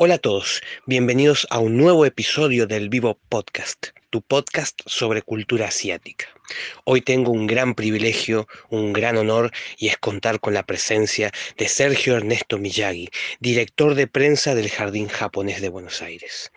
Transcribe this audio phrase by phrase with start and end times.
[0.00, 5.66] Hola a todos, bienvenidos a un nuevo episodio del Vivo Podcast, tu podcast sobre cultura
[5.66, 6.26] asiática.
[6.84, 11.66] Hoy tengo un gran privilegio, un gran honor y es contar con la presencia de
[11.66, 13.08] Sergio Ernesto Miyagi,
[13.40, 16.52] director de prensa del Jardín Japonés de Buenos Aires.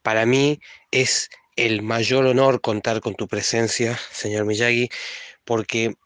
[0.00, 0.58] Para mí
[0.90, 4.88] es el mayor honor contar con tu presencia, señor Miyagi,
[5.44, 5.96] porque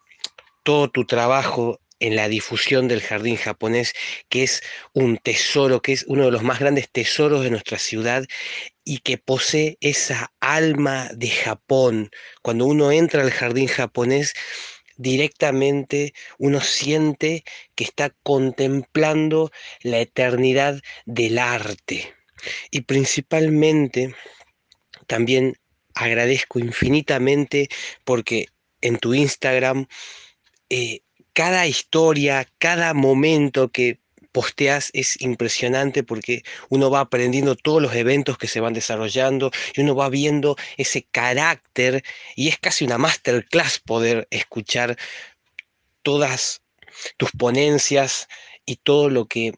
[0.64, 3.94] todo tu trabajo en la difusión del jardín japonés,
[4.28, 4.60] que es
[4.92, 8.24] un tesoro, que es uno de los más grandes tesoros de nuestra ciudad
[8.84, 12.10] y que posee esa alma de Japón.
[12.42, 14.34] Cuando uno entra al jardín japonés,
[14.96, 17.44] directamente uno siente
[17.76, 22.12] que está contemplando la eternidad del arte.
[22.72, 24.12] Y principalmente
[25.06, 25.56] también
[25.94, 27.68] agradezco infinitamente
[28.04, 28.46] porque
[28.80, 29.86] en tu Instagram
[30.68, 33.98] eh, cada historia, cada momento que
[34.32, 39.82] posteas es impresionante porque uno va aprendiendo todos los eventos que se van desarrollando y
[39.82, 42.02] uno va viendo ese carácter
[42.34, 44.96] y es casi una masterclass poder escuchar
[46.02, 46.62] todas
[47.18, 48.28] tus ponencias
[48.64, 49.52] y todo lo que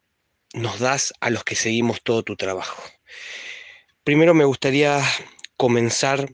[0.52, 2.82] nos das a los que seguimos todo tu trabajo.
[4.02, 5.02] Primero me gustaría
[5.56, 6.32] comenzar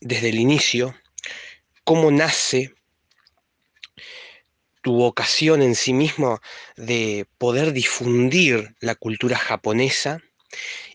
[0.00, 0.94] desde el inicio,
[1.84, 2.74] cómo nace
[4.82, 6.40] tu vocación en sí mismo
[6.76, 10.20] de poder difundir la cultura japonesa.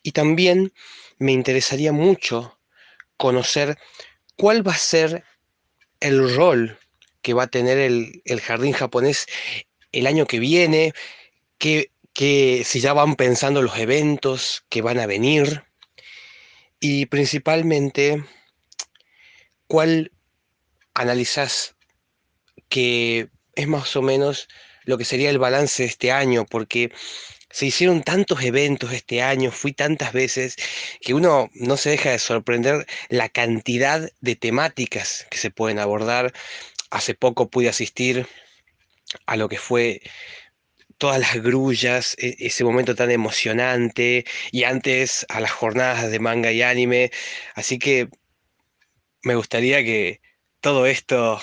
[0.03, 0.73] Y también
[1.17, 2.59] me interesaría mucho
[3.15, 3.77] conocer
[4.35, 5.23] cuál va a ser
[5.99, 6.77] el rol
[7.21, 9.25] que va a tener el, jardín japonés
[9.91, 10.93] el año que viene,
[11.57, 15.63] que, que si ya van pensando los eventos que van a venir.
[16.79, 18.23] Y principalmente
[19.65, 20.11] cuál
[20.93, 21.75] analizas
[22.69, 24.47] que es más o menos
[24.85, 26.91] lo que sería el balance de este año, porque
[27.49, 30.55] se hicieron tantos eventos este año, fui tantas veces,
[31.01, 36.33] que uno no se deja de sorprender la cantidad de temáticas que se pueden abordar.
[36.91, 38.27] Hace poco pude asistir
[39.25, 40.01] a lo que fue
[40.99, 46.51] todas las grullas, e-, ese momento tan emocionante, y antes a las jornadas de manga
[46.51, 47.11] y anime.
[47.55, 48.09] Así que
[49.23, 50.21] me gustaría que
[50.61, 51.41] todo esto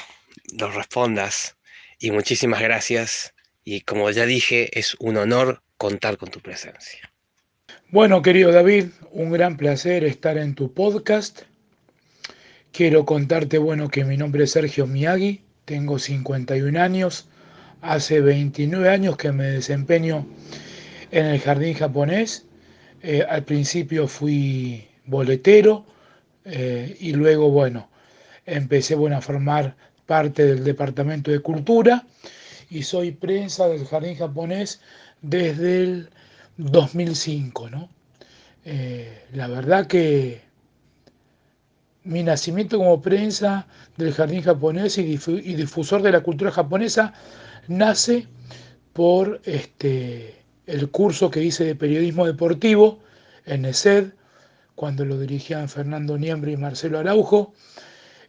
[0.59, 1.57] lo respondas
[2.05, 3.33] y muchísimas gracias.
[3.65, 7.11] Y como ya dije, es un honor contar con tu presencia.
[7.89, 11.43] Bueno, querido David, un gran placer estar en tu podcast.
[12.73, 17.27] Quiero contarte, bueno, que mi nombre es Sergio Miyagi, tengo 51 años,
[17.81, 20.27] hace 29 años que me desempeño
[21.11, 22.45] en el jardín japonés.
[23.03, 25.87] Eh, al principio fui boletero
[26.45, 27.89] eh, y luego, bueno,
[28.45, 29.75] empecé bueno, a formar
[30.07, 32.07] parte del Departamento de Cultura
[32.71, 34.81] y soy prensa del Jardín Japonés
[35.23, 36.11] desde el
[36.57, 37.71] 2005.
[37.71, 37.89] ¿no?
[38.65, 40.43] Eh, la verdad que
[42.05, 43.67] mi nacimiento como prensa
[43.97, 45.05] del Jardín Japonés y,
[45.55, 47.15] difusor de la cultura japonesa
[47.67, 48.27] nace
[48.93, 53.01] por este, el curso que hice de periodismo deportivo
[53.47, 54.13] en ESED,
[54.75, 57.55] cuando lo dirigían Fernando Niembre y Marcelo Araujo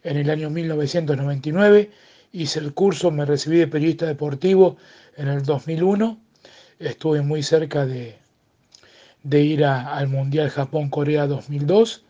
[0.06, 1.90] en el año 1999,
[2.32, 4.76] hice el curso, me recibí de periodista deportivo
[5.16, 6.18] en el 2001,
[6.78, 8.16] estuve muy cerca de,
[9.24, 12.04] ir al Mundial Japón-Corea 2002,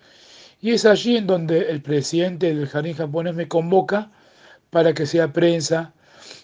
[0.61, 4.11] y es allí en donde el presidente del Jardín Japonés me convoca
[4.71, 5.95] para que sea prensa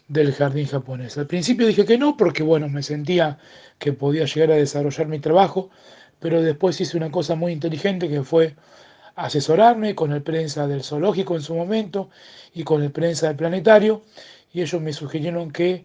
[0.09, 1.19] del Jardín Japonés.
[1.19, 3.39] Al principio dije que no, porque bueno, me sentía
[3.79, 5.71] que podía llegar a desarrollar mi trabajo,
[6.19, 8.55] pero después hice una cosa muy inteligente que fue
[9.17, 12.11] asesorarme con el prensa del zoológico en su momento
[12.55, 14.03] y con el prensa del planetario
[14.53, 15.85] y ellos me sugirieron que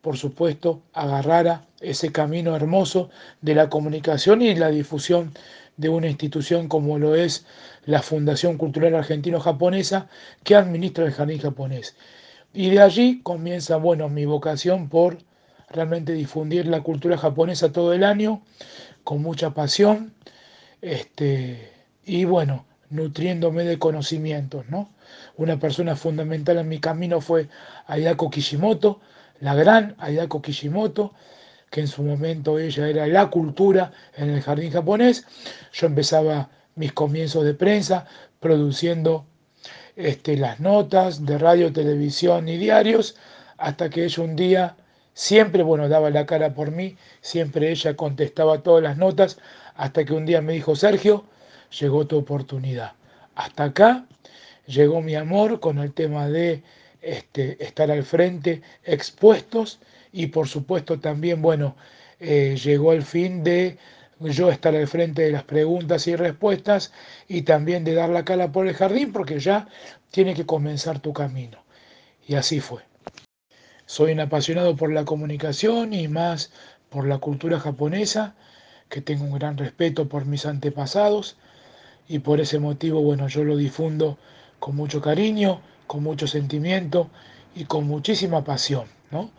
[0.00, 3.10] por supuesto agarrara ese camino hermoso
[3.42, 5.32] de la comunicación y la difusión
[5.76, 7.46] de una institución como lo es
[7.86, 10.08] la Fundación Cultural Argentino-Japonesa
[10.44, 11.96] que administra el Jardín Japonés.
[12.52, 15.18] Y de allí comienza, bueno, mi vocación por
[15.70, 18.42] realmente difundir la cultura japonesa todo el año,
[19.04, 20.12] con mucha pasión,
[20.82, 21.70] este,
[22.10, 24.90] y bueno, nutriéndome de conocimientos, ¿no?
[25.36, 27.46] Una persona fundamental en mi camino fue
[27.86, 29.00] Ayako Kishimoto,
[29.38, 31.14] la gran Ayako Kishimoto,
[31.70, 35.24] que en su momento ella era la cultura en el jardín japonés.
[35.72, 38.06] Yo empezaba mis comienzos de prensa
[38.40, 39.24] produciendo
[39.94, 43.14] este, las notas de radio, televisión y diarios,
[43.56, 44.74] hasta que ella un día
[45.14, 49.38] siempre, bueno, daba la cara por mí, siempre ella contestaba todas las notas,
[49.76, 51.24] hasta que un día me dijo, Sergio,
[51.78, 52.92] llegó tu oportunidad.
[53.34, 54.06] Hasta acá
[54.66, 56.62] llegó mi amor con el tema de
[57.00, 59.80] este, estar al frente, expuestos
[60.12, 61.76] y por supuesto también, bueno,
[62.18, 63.78] eh, llegó el fin de
[64.20, 66.92] yo estar al frente de las preguntas y respuestas
[67.26, 69.68] y también de dar la cara por el jardín porque ya
[70.10, 71.58] tiene que comenzar tu camino.
[72.26, 72.82] Y así fue.
[73.86, 76.52] Soy un apasionado por la comunicación y más
[76.90, 78.34] por la cultura japonesa,
[78.88, 81.38] que tengo un gran respeto por mis antepasados
[82.10, 84.18] y por ese motivo, bueno, yo lo difundo
[84.58, 87.08] con mucho cariño, con mucho sentimiento
[87.54, 88.86] y con muchísima pasión.
[89.12, 89.30] ¿no?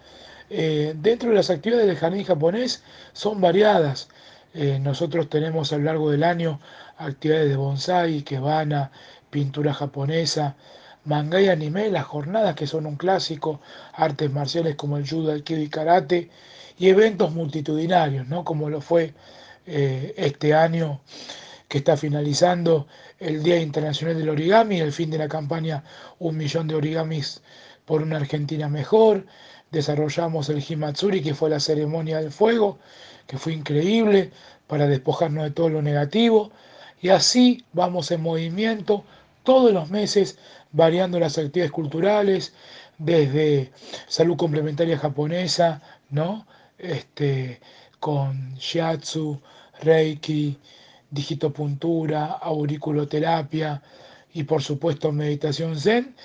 [0.50, 2.81] Eh, dentro de las actividades del jardín japonés
[3.12, 4.07] son variadas.
[4.53, 6.62] Eh, nosotros tenemos a lo largo del año
[6.97, 8.89] actividades de bonsai, kebana,
[9.29, 10.56] pintura japonesa,
[11.03, 13.59] manga y anime, las jornadas que son un clásico,
[13.91, 16.29] artes marciales como el judo, el kido y karate,
[16.77, 18.45] y eventos multitudinarios, ¿no?
[18.45, 19.13] como lo fue
[19.65, 21.01] eh, este año
[21.71, 22.85] que está finalizando
[23.18, 25.85] el Día Internacional del Origami, el fin de la campaña
[26.19, 27.41] Un Millón de Origamis
[27.85, 29.25] por una Argentina Mejor,
[29.71, 32.77] desarrollamos el Himatsuri, que fue la ceremonia del fuego,
[33.25, 34.31] que fue increíble
[34.68, 36.51] para despojarnos de todo lo negativo.
[37.01, 39.06] Y así vamos en movimiento
[39.44, 40.38] todos los meses,
[40.73, 42.53] variando las actividades culturales,
[42.97, 43.71] desde
[44.09, 46.45] salud complementaria japonesa, ¿no?
[46.77, 47.62] Este,
[48.01, 49.41] con shiatsu,
[49.79, 50.59] reiki,
[51.11, 53.81] digitopuntura, auriculoterapia
[54.33, 56.15] y por supuesto meditación zen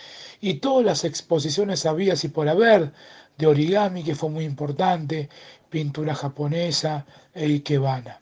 [0.41, 2.93] y todas las exposiciones habidas y por haber
[3.37, 5.29] de origami, que fue muy importante,
[5.69, 7.05] pintura japonesa
[7.35, 8.21] e ikebana.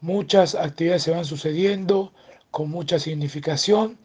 [0.00, 2.12] Muchas actividades se van sucediendo
[2.50, 3.98] con mucha significación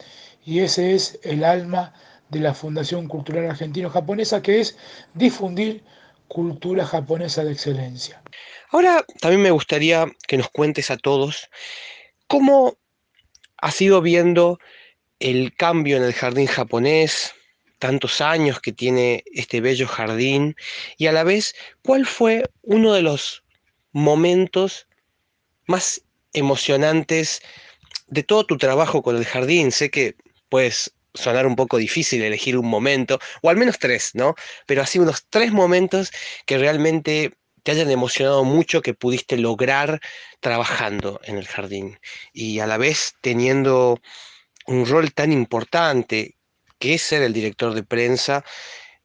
[0.44, 1.92] y ese es el alma
[2.30, 4.76] de la Fundación Cultural Argentino-Japonesa, que es
[5.14, 5.82] difundir
[6.28, 8.22] cultura japonesa de excelencia.
[8.70, 11.48] Ahora también me gustaría que nos cuentes a todos
[12.26, 12.76] cómo
[13.56, 14.60] has ido viendo
[15.18, 17.34] el cambio en el jardín japonés,
[17.78, 20.54] tantos años que tiene este bello jardín
[20.96, 23.42] y a la vez cuál fue uno de los
[23.92, 24.86] momentos
[25.66, 26.02] más
[26.32, 27.40] emocionantes
[28.06, 29.72] de todo tu trabajo con el jardín.
[29.72, 30.16] Sé que
[30.48, 34.34] puedes sonar un poco difícil elegir un momento, o al menos tres, ¿no?
[34.66, 36.10] Pero así unos tres momentos
[36.46, 40.00] que realmente te hayan emocionado mucho que pudiste lograr
[40.40, 41.98] trabajando en el jardín
[42.32, 44.00] y a la vez teniendo
[44.66, 46.36] un rol tan importante
[46.78, 48.44] que es ser el director de prensa,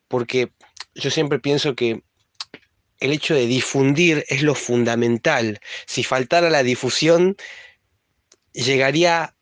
[0.07, 0.51] porque
[0.93, 2.03] yo siempre pienso que
[2.99, 5.59] el hecho de difundir es lo fundamental.
[5.87, 7.35] Si faltara la difusión,
[8.53, 9.35] llegaría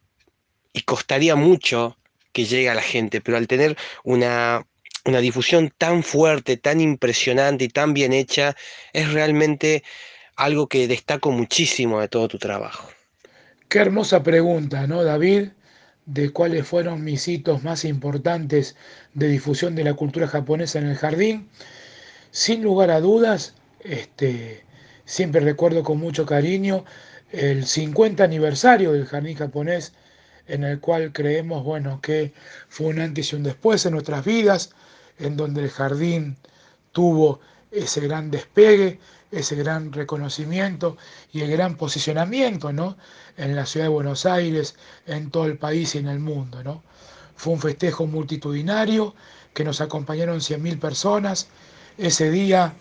[0.73, 1.97] y costaría mucho
[2.31, 4.65] que llegue a la gente, pero al tener una,
[5.05, 8.55] una difusión tan fuerte, tan impresionante y tan bien hecha,
[8.93, 9.83] es realmente
[10.35, 12.89] algo que destaco muchísimo de todo tu trabajo.
[13.67, 15.49] Qué hermosa pregunta, ¿no, David?
[16.05, 18.75] de cuáles fueron mis hitos más importantes
[19.13, 21.49] de difusión de la cultura japonesa en el jardín.
[22.31, 24.63] Sin lugar a dudas, este,
[25.05, 26.85] siempre recuerdo con mucho cariño
[27.31, 29.93] el 50 aniversario del jardín japonés,
[30.51, 32.33] en el cual creemos bueno, que
[32.67, 34.71] fue un antes y un después en nuestras vidas,
[35.17, 36.35] en donde el jardín
[36.91, 37.39] tuvo
[37.71, 38.99] ese gran despegue,
[39.31, 40.97] ese gran reconocimiento
[41.31, 42.97] y el gran posicionamiento ¿no?
[43.37, 44.75] en la ciudad de Buenos Aires,
[45.07, 46.61] en todo el país y en el mundo.
[46.65, 46.83] ¿no?
[47.37, 49.15] Fue un festejo multitudinario
[49.53, 51.47] que nos acompañaron 100.000 personas.
[51.97, 52.73] Ese día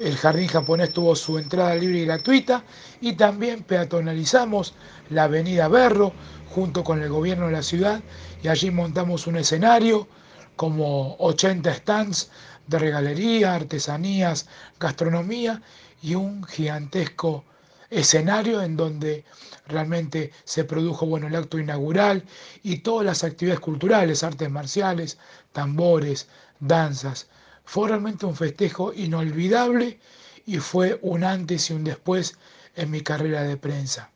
[0.00, 2.64] el jardín japonés tuvo su entrada libre y gratuita
[3.00, 4.74] y también peatonalizamos
[5.10, 6.12] la avenida Berro
[6.50, 8.00] junto con el gobierno de la ciudad
[8.42, 10.08] y allí montamos un escenario
[10.56, 12.30] como 80 stands
[12.66, 14.46] de regalería, artesanías,
[14.80, 15.62] gastronomía
[16.02, 17.44] y un gigantesco
[17.90, 19.24] escenario en donde
[19.66, 22.24] realmente se produjo bueno, el acto inaugural
[22.62, 25.16] y todas las actividades culturales, artes marciales,
[25.52, 26.28] tambores,
[26.60, 27.28] danzas.
[27.68, 30.00] Fue realmente un festejo inolvidable
[30.46, 32.38] y fue un antes y un después
[32.74, 34.10] en mi carrera de prensa.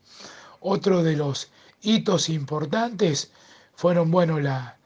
[0.60, 1.50] Otro de los
[1.82, 3.30] hitos importantes
[3.74, 4.78] fueron bueno, la,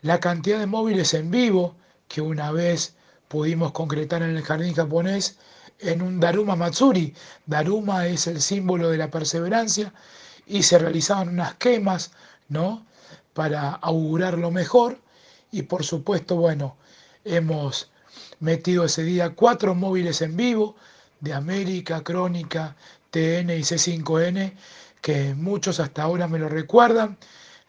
[0.00, 1.74] la cantidad de móviles en vivo
[2.06, 2.94] que una vez
[3.26, 5.36] pudimos concretar en el jardín japonés
[5.80, 7.12] en un Daruma Matsuri.
[7.46, 9.92] Daruma es el símbolo de la perseverancia
[10.46, 12.12] y se realizaban unas quemas,
[12.48, 12.86] ¿no?
[13.34, 15.00] Para augurar lo mejor
[15.50, 16.76] y por supuesto, bueno,
[17.24, 17.90] hemos
[18.40, 20.76] metido ese día cuatro móviles en vivo
[21.20, 22.76] de América, Crónica,
[23.10, 24.54] TN y C5N,
[25.00, 27.16] que muchos hasta ahora me lo recuerdan,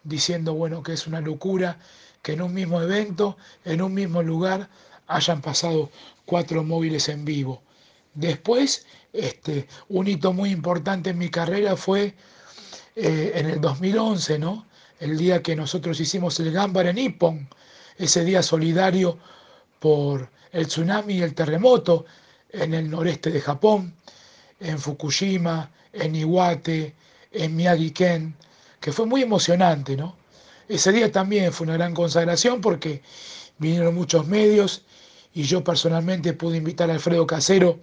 [0.04, 1.78] diciendo, bueno, que es una locura
[2.22, 4.70] que en un mismo evento, en un mismo lugar,
[5.08, 5.92] hayan pasado
[6.26, 7.62] cuatro móviles en vivo.
[8.14, 12.16] Después, este, un hito muy importante en mi carrera fue
[12.96, 14.66] eh, en el 2011, ¿no?
[15.00, 17.48] El día que nosotros hicimos el Gambara Nippon,
[17.98, 19.20] ese día solidario
[19.84, 22.06] por el tsunami y el terremoto
[22.50, 23.94] en el noreste de Japón.
[24.62, 26.96] en Fukushima, en Iwate,
[27.34, 28.34] en Miyagi-Ken,
[28.80, 30.16] que fue muy emocionante, ¿no?
[30.70, 33.02] Ese día también fue una gran consagración porque
[33.58, 34.84] vinieron muchos medios
[35.34, 37.82] y yo personalmente pude invitar a Alfredo Casero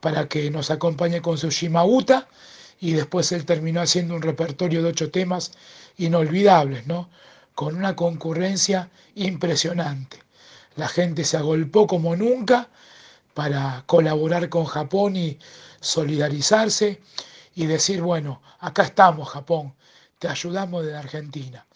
[0.00, 2.28] para que nos acompañe con su Shimauta
[2.80, 5.52] y después él terminó haciendo un repertorio de ocho temas
[5.98, 7.10] inolvidables, ¿no?
[7.54, 10.25] Con una concurrencia impresionante.
[10.76, 12.68] La gente se agolpó como nunca
[13.34, 15.38] para colaborar con Japón y
[15.80, 17.00] solidarizarse
[17.54, 19.74] y decir, bueno, acá estamos Japón,
[20.18, 21.66] te ayudamos desde Argentina.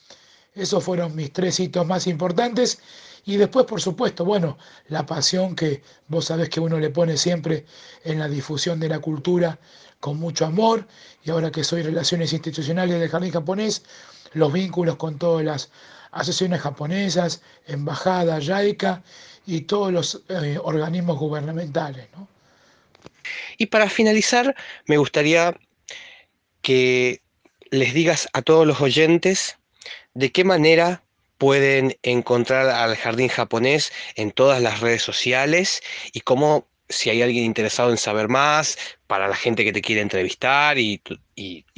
[0.54, 2.80] Esos fueron mis tres hitos más importantes.
[3.24, 7.66] Y después, por supuesto, bueno, la pasión que vos sabés que uno le pone siempre
[8.04, 9.58] en la difusión de la cultura
[10.00, 10.86] con mucho amor.
[11.22, 13.82] Y ahora que soy Relaciones Institucionales del Jardín Japonés,
[14.32, 15.70] los vínculos con todas las
[16.12, 19.02] asociaciones japonesas, embajada, JAICA
[19.46, 22.08] y todos los eh, organismos gubernamentales.
[23.58, 24.54] Y para finalizar,
[24.86, 25.54] me gustaría
[26.62, 27.22] que
[27.70, 29.56] les digas a todos los oyentes
[30.14, 31.02] de qué manera
[31.38, 35.80] pueden encontrar al jardín japonés en todas las redes sociales
[36.12, 38.76] y cómo, si hay alguien interesado en saber más,
[39.06, 41.02] para la gente que te quiere entrevistar y,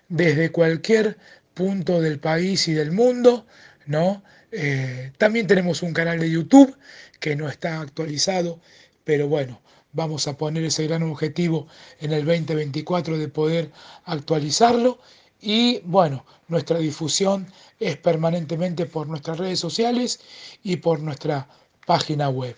[0.09, 1.19] desde cualquier
[1.55, 3.47] punto del país y del mundo,
[3.87, 4.25] ¿no?
[4.53, 6.77] Eh, también tenemos un canal de YouTube
[7.19, 8.61] que no está actualizado,
[9.03, 9.61] pero bueno,
[9.93, 11.67] vamos a poner ese gran objetivo
[12.01, 13.71] en el 2024 de poder
[14.05, 14.99] actualizarlo.
[15.41, 17.47] Y bueno, nuestra difusión
[17.81, 20.21] es permanentemente por nuestras redes sociales
[20.63, 21.49] y por nuestra
[21.87, 22.55] página web.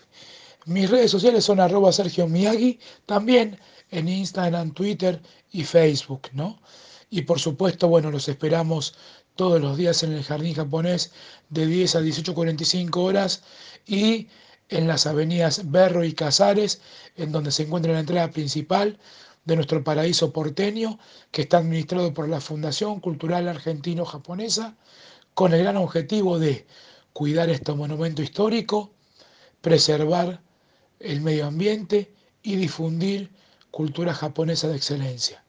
[0.65, 3.57] Mis redes sociales son arroba Sergio Miyagi, también
[3.91, 5.21] en Instagram, Twitter
[5.51, 6.59] y Facebook, ¿no?
[7.09, 8.95] Y por supuesto, bueno, los esperamos
[9.35, 11.11] todos los días en el jardín japonés
[11.49, 13.43] de 10 a 18.45 horas
[13.85, 14.27] y
[14.69, 16.81] en las avenidas Berro y Casares,
[17.17, 18.97] en donde se encuentra la entrada principal
[19.45, 20.97] de nuestro paraíso porteño,
[21.31, 24.75] que está administrado por la Fundación Cultural Argentino-Japonesa,
[25.35, 26.65] con el gran objetivo de
[27.13, 28.91] cuidar este monumento histórico,
[29.61, 30.41] preservar
[30.99, 32.11] el medio ambiente
[32.41, 33.29] y difundir
[33.69, 35.43] cultura japonesa de excelencia.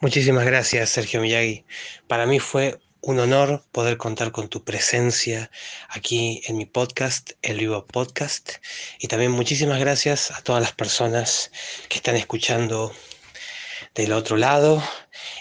[0.00, 1.64] Muchísimas gracias, Sergio Miyagi.
[2.08, 5.50] Para mí fue un honor poder contar con tu presencia
[5.90, 8.52] aquí en mi podcast, el Vivo Podcast.
[8.98, 11.50] Y también muchísimas gracias a todas las personas
[11.88, 12.92] que están escuchando
[13.94, 14.82] del otro lado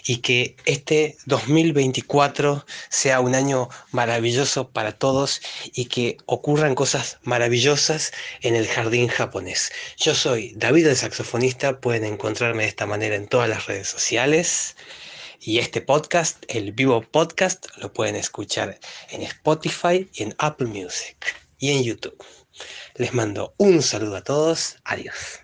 [0.06, 5.42] y que este 2024 sea un año maravilloso para todos
[5.74, 9.72] y que ocurran cosas maravillosas en el jardín japonés.
[9.98, 14.76] Yo soy David el saxofonista, pueden encontrarme de esta manera en todas las redes sociales.
[15.46, 21.18] Y este podcast, el vivo podcast, lo pueden escuchar en Spotify y en Apple Music
[21.60, 22.24] y en YouTube.
[22.96, 24.78] Les mando un saludo a todos.
[24.86, 25.43] Adiós.